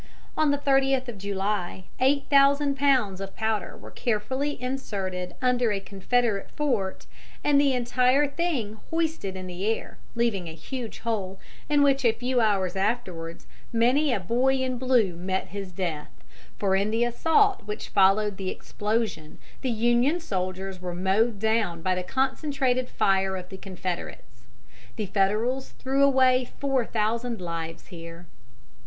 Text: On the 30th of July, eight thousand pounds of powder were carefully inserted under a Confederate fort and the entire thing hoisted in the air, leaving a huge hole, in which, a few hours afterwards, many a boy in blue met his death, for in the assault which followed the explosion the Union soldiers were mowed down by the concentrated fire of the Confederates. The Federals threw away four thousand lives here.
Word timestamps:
On 0.35 0.49
the 0.49 0.57
30th 0.57 1.07
of 1.09 1.19
July, 1.19 1.83
eight 1.99 2.25
thousand 2.27 2.75
pounds 2.75 3.21
of 3.21 3.35
powder 3.35 3.77
were 3.77 3.91
carefully 3.91 4.59
inserted 4.59 5.35
under 5.43 5.71
a 5.71 5.79
Confederate 5.79 6.49
fort 6.55 7.05
and 7.43 7.61
the 7.61 7.73
entire 7.73 8.25
thing 8.27 8.79
hoisted 8.89 9.35
in 9.35 9.45
the 9.45 9.67
air, 9.67 9.99
leaving 10.15 10.47
a 10.49 10.53
huge 10.55 11.01
hole, 11.01 11.39
in 11.69 11.83
which, 11.83 12.03
a 12.03 12.13
few 12.13 12.41
hours 12.41 12.75
afterwards, 12.75 13.45
many 13.71 14.11
a 14.11 14.19
boy 14.19 14.55
in 14.55 14.79
blue 14.79 15.15
met 15.15 15.49
his 15.49 15.71
death, 15.71 16.09
for 16.57 16.75
in 16.75 16.89
the 16.89 17.03
assault 17.03 17.61
which 17.67 17.89
followed 17.89 18.37
the 18.37 18.49
explosion 18.49 19.37
the 19.61 19.69
Union 19.69 20.19
soldiers 20.19 20.81
were 20.81 20.95
mowed 20.95 21.37
down 21.37 21.83
by 21.83 21.93
the 21.93 22.01
concentrated 22.01 22.89
fire 22.89 23.37
of 23.37 23.49
the 23.49 23.57
Confederates. 23.57 24.47
The 24.95 25.05
Federals 25.05 25.69
threw 25.77 26.03
away 26.03 26.49
four 26.59 26.87
thousand 26.87 27.39
lives 27.39 27.89
here. 27.89 28.25